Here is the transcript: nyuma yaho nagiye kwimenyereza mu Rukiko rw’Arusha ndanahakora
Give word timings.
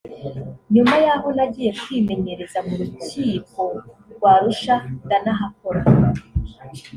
nyuma 0.73 0.95
yaho 1.05 1.27
nagiye 1.37 1.71
kwimenyereza 1.81 2.57
mu 2.67 2.73
Rukiko 2.79 3.61
rw’Arusha 4.11 4.75
ndanahakora 5.03 5.81